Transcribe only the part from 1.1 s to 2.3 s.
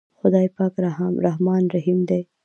رحمان رحيم دے۔